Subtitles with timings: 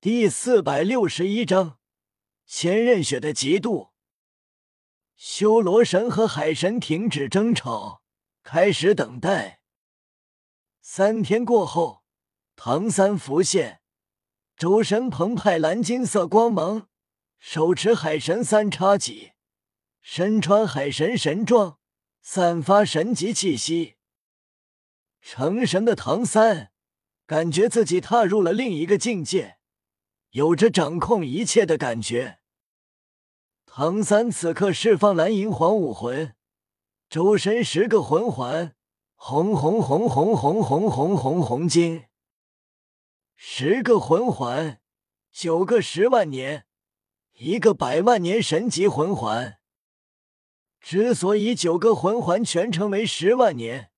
[0.00, 1.80] 第四百六十一章
[2.46, 3.90] 千仞雪的嫉妒。
[5.16, 8.04] 修罗神和海神停止争吵，
[8.44, 9.60] 开始等待。
[10.80, 12.04] 三天过后，
[12.54, 13.80] 唐三浮现，
[14.56, 16.88] 周身澎湃蓝金色光芒，
[17.40, 19.32] 手持海神三叉戟，
[20.00, 21.80] 身穿海神神装，
[22.22, 23.96] 散发神级气息。
[25.20, 26.70] 成神的唐三
[27.26, 29.57] 感觉自己踏入了另一个境界。
[30.30, 32.38] 有着掌控一切的感觉。
[33.64, 36.34] 唐三此刻释放蓝银皇武魂，
[37.08, 38.74] 周身十个魂环，
[39.14, 42.04] 红红红红红红红红红金，
[43.36, 44.80] 十个魂环，
[45.32, 46.66] 九个十万年，
[47.34, 49.58] 一个百万年神级魂环。
[50.80, 53.90] 之所以九个魂环全成为十万年，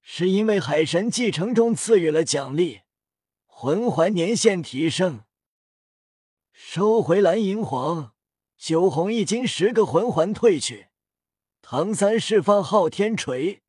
[0.00, 2.82] 是因为海神继承中赐予了奖励，
[3.46, 5.23] 魂环年限提升。
[6.66, 8.14] 收回蓝银皇，
[8.56, 10.88] 九红一金十个魂环退去。
[11.60, 13.62] 唐三释放昊天锤，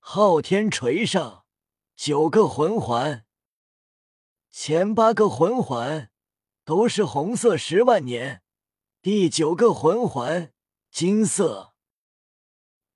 [0.00, 1.44] 昊天锤上
[1.94, 3.26] 九个魂环，
[4.50, 6.10] 前八个魂环
[6.64, 8.42] 都是红色十万年，
[9.02, 10.52] 第九个魂环
[10.90, 11.74] 金色。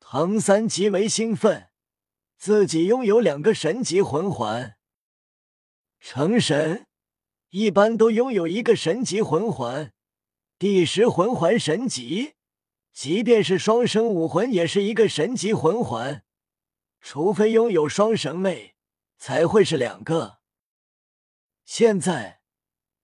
[0.01, 1.69] 唐三极为兴奋，
[2.39, 4.77] 自己拥有两个神级魂环，
[6.01, 6.87] 成神。
[7.53, 9.93] 一般都拥有一个神级魂环，
[10.59, 12.33] 第十魂环神级，
[12.95, 16.25] 即便是双生武魂也是一个神级魂环，
[17.03, 18.75] 除非拥有双神位，
[19.19, 20.39] 才会是两个。
[21.67, 22.41] 现在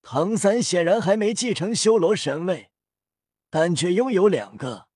[0.00, 2.70] 唐三显然还没继承修罗神位，
[3.50, 4.88] 但却拥有两个，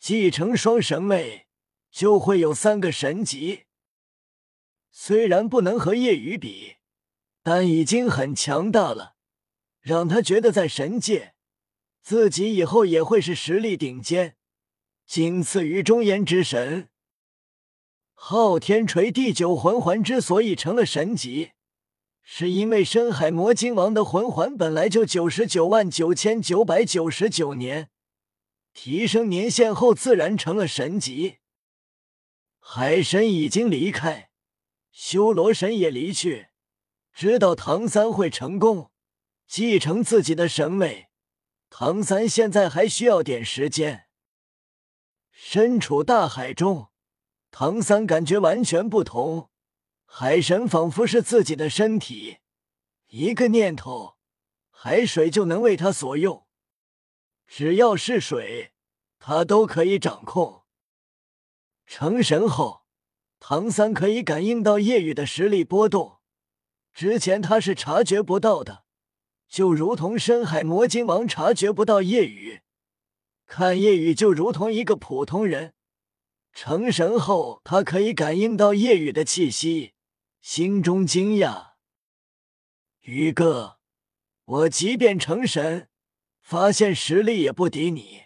[0.00, 1.46] 继承双神位
[1.90, 3.64] 就会有三个神级，
[4.90, 6.77] 虽然不能和夜雨比。
[7.50, 9.14] 但已经很强大了，
[9.80, 11.32] 让他觉得在神界，
[12.02, 14.36] 自己以后也会是实力顶尖，
[15.06, 16.90] 仅次于中炎之神。
[18.12, 21.52] 昊天锤第九魂环之所以成了神级，
[22.22, 27.88] 是因为深海魔晶王的魂环本来就九十九万九千九百九十九年，
[28.74, 31.38] 提升年限后自然成了神级。
[32.58, 34.28] 海神已经离开，
[34.92, 36.47] 修罗神也离去。
[37.20, 38.92] 知道唐三会成功
[39.44, 41.08] 继承自己的神位，
[41.68, 44.06] 唐三现在还需要点时间。
[45.32, 46.90] 身处大海中，
[47.50, 49.50] 唐三感觉完全不同，
[50.04, 52.38] 海神仿佛是自己的身体，
[53.08, 54.16] 一个念头，
[54.70, 56.46] 海水就能为他所用，
[57.48, 58.74] 只要是水，
[59.18, 60.62] 他都可以掌控。
[61.84, 62.84] 成神后，
[63.40, 66.17] 唐三可以感应到夜雨的实力波动。
[66.92, 68.84] 之前他是察觉不到的，
[69.48, 72.62] 就如同深海魔晶王察觉不到夜雨，
[73.46, 75.74] 看夜雨就如同一个普通人。
[76.52, 79.94] 成神后，他可以感应到夜雨的气息，
[80.40, 81.74] 心中惊讶
[83.02, 83.78] ：“宇哥，
[84.44, 85.88] 我即便成神，
[86.40, 88.22] 发现实力也不敌你。”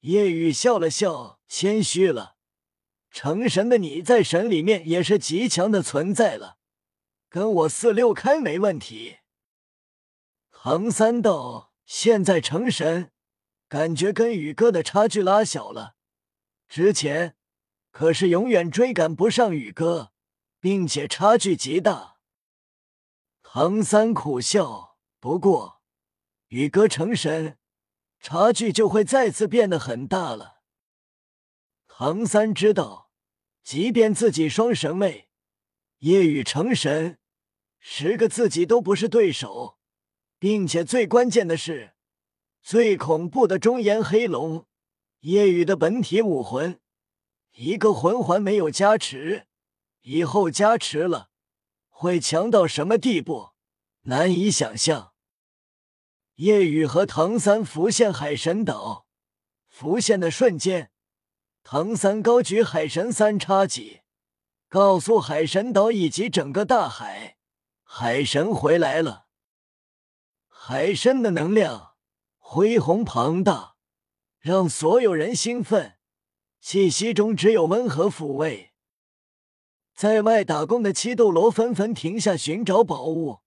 [0.00, 2.36] 夜雨笑了笑，谦虚了
[3.10, 6.58] ：“成神的你在神里面也是极强的存在了。”
[7.32, 9.20] 跟我四六开没问题。
[10.50, 13.10] 唐三道现在成神，
[13.68, 15.94] 感觉跟宇哥的差距拉小了。
[16.68, 17.34] 之前
[17.90, 20.12] 可是永远追赶不上宇哥，
[20.60, 22.18] 并且差距极大。
[23.42, 25.80] 唐三苦笑，不过
[26.48, 27.56] 宇哥成神，
[28.20, 30.60] 差距就会再次变得很大了。
[31.88, 33.10] 唐三知道，
[33.64, 35.30] 即便自己双神位，
[36.00, 37.20] 夜雨成神。
[37.84, 39.76] 十个自己都不是对手，
[40.38, 41.94] 并且最关键的是，
[42.62, 44.66] 最恐怖的中炎黑龙，
[45.22, 46.80] 夜雨的本体武魂，
[47.50, 49.48] 一个魂环没有加持，
[50.02, 51.30] 以后加持了，
[51.88, 53.50] 会强到什么地步，
[54.02, 55.12] 难以想象。
[56.36, 59.08] 夜雨和唐三浮现海神岛，
[59.66, 60.92] 浮现的瞬间，
[61.64, 64.02] 唐三高举海神三叉戟，
[64.68, 67.38] 告诉海神岛以及整个大海。
[67.94, 69.26] 海神回来了，
[70.48, 71.94] 海神的能量
[72.38, 73.76] 恢宏庞大，
[74.38, 75.98] 让所有人兴奋，
[76.58, 78.72] 气息中只有温和抚慰。
[79.94, 83.40] 在外打工的七斗罗纷纷停下寻找宝物，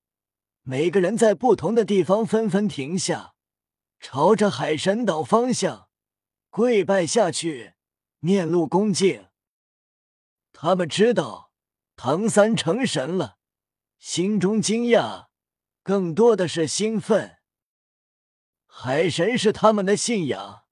[0.62, 3.33] 每个人在不同的地方纷纷停下，
[4.00, 5.89] 朝着海神岛方向
[6.51, 7.74] 跪拜下去，
[8.19, 9.25] 面露恭敬。
[10.53, 11.51] 他们知道
[11.95, 13.39] 唐三成神了。
[13.97, 15.27] 心中惊讶，
[15.83, 17.38] 更多的是兴奋。
[18.65, 20.65] 海神是他们的信仰，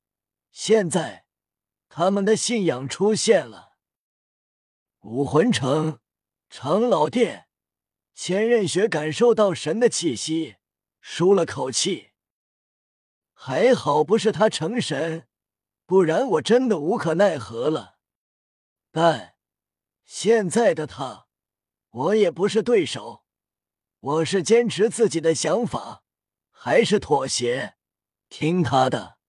[0.52, 1.26] 现在
[1.88, 3.74] 他们的信仰出现了。
[5.02, 6.00] 武魂城
[6.50, 7.48] 长老殿，
[8.14, 10.58] 千仞雪感受到神的气息，
[11.02, 12.12] 舒了口气。
[13.34, 15.28] 还好不是他成神，
[15.86, 17.98] 不然我真的无可奈何了。
[18.92, 19.36] 但
[20.06, 21.23] 现在的他，
[21.94, 23.24] 我也不是对手。
[24.00, 26.04] 我是坚持自己的想法，
[26.50, 27.76] 还是妥协，
[28.30, 29.20] 听他的？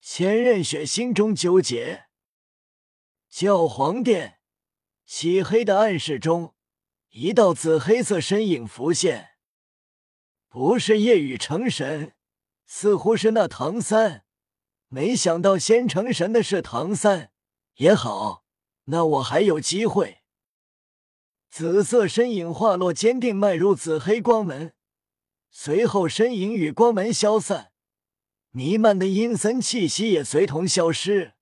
[0.00, 2.06] 千仞雪心中纠结。
[3.28, 4.40] 教皇殿，
[5.04, 6.54] 漆黑的暗室中，
[7.10, 9.32] 一道紫黑色身影浮现，
[10.48, 12.14] 不是夜雨成神。
[12.64, 14.24] 似乎是那唐三，
[14.88, 17.30] 没想到先成神的是唐三。
[17.74, 18.46] 也好，
[18.84, 20.21] 那我还有机会。
[21.52, 24.72] 紫色身影化落，坚定迈入紫黑光门，
[25.50, 27.72] 随后身影与光门消散，
[28.52, 31.34] 弥漫的阴森气息也随同消失。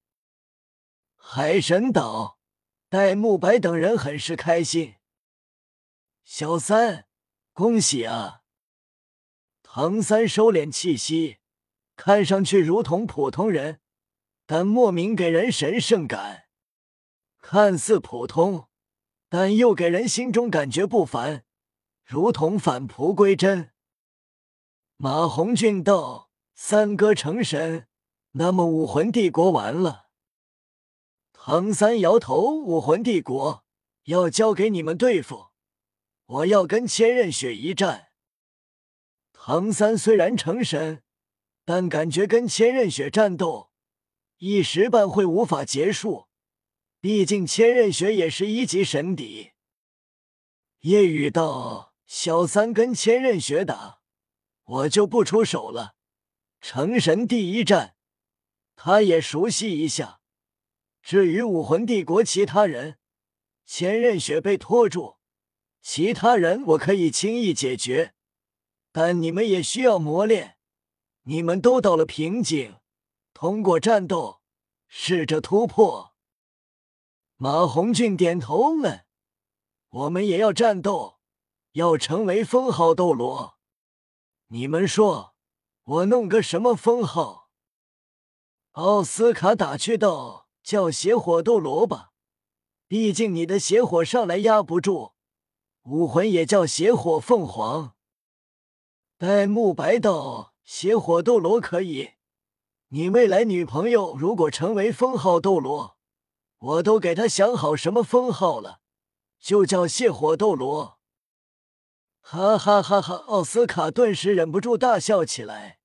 [1.15, 2.41] 海神岛，
[2.89, 4.97] 戴沐白等人很是开心。
[6.25, 7.07] 小三，
[7.53, 8.41] 恭喜啊！
[9.63, 11.37] 唐三收敛气息，
[11.95, 13.81] 看上去如同普通人，
[14.45, 16.47] 但莫名给人神圣感。
[17.39, 18.70] 看似普通，
[19.31, 21.45] 但又给人心中感觉不凡，
[22.05, 23.71] 如同返璞归真。
[24.97, 27.87] 马红俊道：“三哥成神，
[28.33, 30.09] 那么武魂帝国完了。”
[31.33, 33.65] 唐三摇头：“武魂帝国
[34.07, 35.51] 要交给你们对付，
[36.27, 38.09] 我要跟千仞雪一战。”
[39.33, 41.05] 唐三虽然成神，
[41.65, 43.71] 但感觉跟千仞雪战斗
[44.39, 46.27] 一时半会无法结束。
[47.01, 49.53] 毕竟千仞雪也是一级神邸。
[50.81, 54.01] 夜雨道：“小三跟千仞雪打，
[54.65, 55.95] 我就不出手了。
[56.61, 57.97] 成神第一战，
[58.77, 60.21] 他也熟悉一下。
[61.03, 62.99] 至于武魂帝国其他人，
[63.65, 65.17] 千仞雪被拖住，
[65.81, 68.15] 其他人我可以轻易解决。”
[68.93, 70.57] 但你们也需要磨练，
[71.23, 72.75] 你们都到了瓶颈，
[73.33, 74.43] 通过战斗
[74.89, 76.10] 试着突破。
[77.43, 79.07] 马红俊点头问
[79.89, 81.21] ：“我们也要战斗，
[81.73, 83.55] 要成为封号斗罗。
[84.49, 85.35] 你们说，
[85.85, 87.49] 我弄个什么封号？”
[88.73, 92.11] 奥斯卡打趣道：“叫邪火斗罗吧，
[92.87, 95.15] 毕竟你的邪火上来压不住。
[95.85, 97.95] 武魂也叫邪火凤凰。”
[99.17, 102.11] 戴沐白道：“邪火斗罗可以，
[102.89, 105.97] 你未来女朋友如果成为封号斗罗，
[106.61, 108.81] 我都给他想好什么封号了，
[109.39, 110.99] 就叫泻火斗罗。”
[112.23, 113.15] 哈哈哈哈！
[113.15, 115.81] 奥斯卡顿时忍不住大笑起来，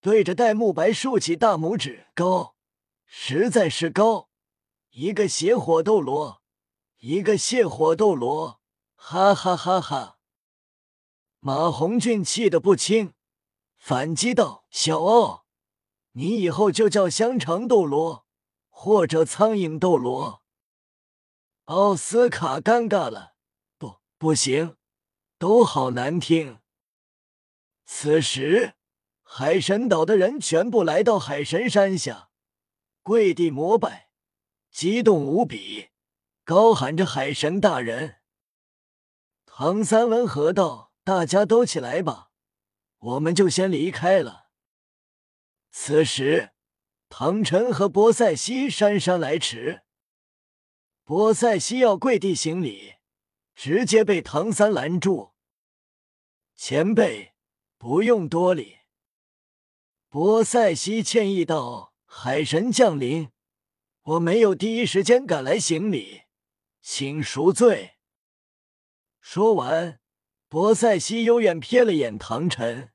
[0.00, 2.56] 对着戴沐白竖起大拇指：“高，
[3.06, 4.28] 实在是高！
[4.90, 6.42] 一个邪火斗罗，
[6.98, 8.60] 一个泻火斗罗，
[8.96, 10.18] 哈哈哈哈！”
[11.40, 13.14] 马红俊气得不轻，
[13.78, 15.46] 反击道：“小奥，
[16.12, 18.26] 你以后就叫香肠斗罗，
[18.80, 20.44] 或者苍蝇斗罗。”
[21.66, 23.34] 奥斯卡尴尬了，
[23.76, 24.76] 不，不行，
[25.36, 26.60] 都好难听。
[27.84, 28.74] 此时，
[29.24, 32.30] 海神岛的人全部来到海神山下，
[33.02, 34.10] 跪地膜拜，
[34.70, 35.88] 激动无比，
[36.44, 38.20] 高喊着：“海神大人！”
[39.44, 40.86] 唐三温和道。
[41.08, 42.32] 大家都起来吧，
[42.98, 44.50] 我们就先离开了。
[45.70, 46.50] 此时，
[47.08, 49.82] 唐晨和波塞西姗姗来迟。
[51.04, 52.94] 波塞西要跪地行礼，
[53.54, 55.32] 直接被唐三拦住。
[56.54, 57.34] 前辈，
[57.78, 58.78] 不用多礼。
[60.08, 63.30] 波塞西歉意道：“海神降临，
[64.02, 66.22] 我没有第一时间赶来行礼，
[66.82, 67.96] 请赎罪。”
[69.20, 70.00] 说完。
[70.50, 72.90] 博塞西幽怨瞥了眼唐晨，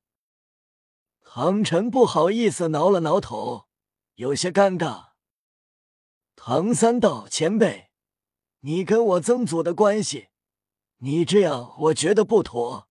[1.21, 3.67] 唐晨不好意思挠了挠头，
[4.15, 5.11] 有些尴尬。
[6.35, 7.91] 唐三道：“前辈，
[8.59, 10.29] 你跟我曾祖的关系，
[10.97, 12.89] 你这样我觉得不妥，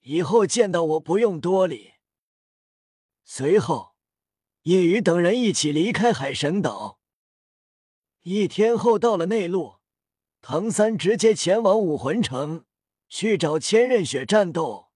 [0.00, 1.94] 以后见到我不用多礼。”
[3.24, 3.96] 随后，
[4.62, 7.00] 叶雨等人一起离开海神岛。
[8.22, 9.76] 一天后，到了内陆，
[10.40, 12.64] 唐三直接前往武魂城。
[13.08, 14.90] 去找千仞雪战斗，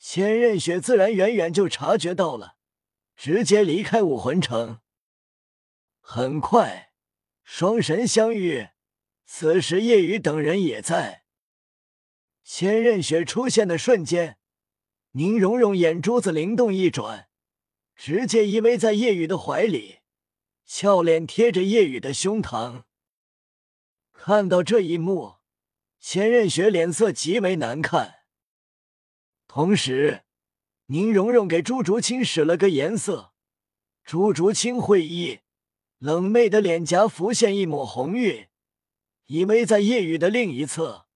[0.00, 2.56] 千仞雪自然远远就察觉到了，
[3.22, 4.80] 直接离开武魂城。
[6.00, 6.94] 很快，
[7.42, 8.68] 双神相遇，
[9.26, 11.26] 此时夜雨等人也在。
[12.42, 14.38] 千仞雪出现的瞬间，
[15.10, 17.28] 宁荣荣眼珠子灵动一转，
[17.94, 19.98] 直接依偎在叶雨的怀里，
[20.64, 22.84] 俏脸贴着叶雨的胸膛。
[24.14, 25.34] 看到这一幕，
[25.98, 28.20] 千仞雪脸色极为难看。
[29.46, 30.22] 同时，
[30.90, 33.32] 宁荣荣给朱竹清使了个颜色，
[34.02, 35.38] 朱竹清会意，
[35.98, 38.48] 冷媚的脸颊浮现一抹红晕，
[39.26, 41.06] 依偎在叶雨的另一侧。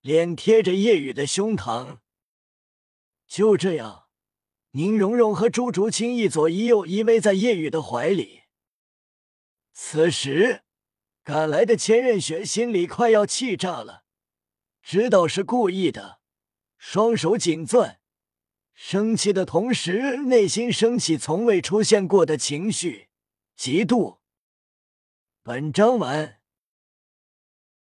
[0.00, 1.98] 脸贴着叶雨的胸膛，
[3.28, 4.06] 就这样，
[4.72, 8.44] 宁荣荣和朱竹清一左一右依偎在叶雨的怀里。
[9.72, 10.62] 此时，
[11.22, 14.04] 赶来的千仞雪心里快要气炸了，
[14.82, 16.20] 知道是故意的，
[16.78, 17.99] 双手紧攥，
[18.74, 23.08] 生气的同时，内心升起从未出现过的情绪——
[23.58, 24.18] 嫉妒。
[25.42, 26.39] 本章完。